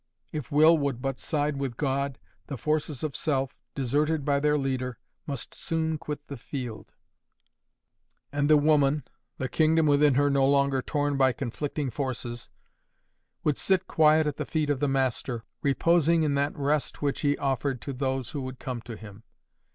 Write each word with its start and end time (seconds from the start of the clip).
If 0.31 0.51
will 0.51 0.79
would 0.79 0.99
but 0.99 1.19
side 1.19 1.57
with 1.57 1.77
God, 1.77 2.17
the 2.47 2.57
forces 2.57 3.03
of 3.03 3.15
self, 3.15 3.55
deserted 3.75 4.25
by 4.25 4.39
their 4.39 4.57
leader, 4.57 4.97
must 5.27 5.53
soon 5.53 5.99
quit 5.99 6.25
the 6.25 6.37
field; 6.37 6.93
and 8.31 8.49
the 8.49 8.57
woman—the 8.57 9.47
kingdom 9.49 9.85
within 9.85 10.15
her 10.15 10.31
no 10.31 10.47
longer 10.47 10.81
torn 10.81 11.17
by 11.17 11.33
conflicting 11.33 11.91
forces—would 11.91 13.59
sit 13.59 13.85
quiet 13.85 14.25
at 14.25 14.37
the 14.37 14.45
feet 14.47 14.71
of 14.71 14.79
the 14.79 14.87
Master, 14.89 15.43
reposing 15.61 16.23
in 16.23 16.33
that 16.33 16.57
rest 16.57 17.03
which 17.03 17.21
He 17.21 17.37
offered 17.37 17.79
to 17.81 17.93
those 17.93 18.31
who 18.31 18.43
could 18.47 18.57
come 18.57 18.81
to 18.81 18.97
Him. 18.97 19.21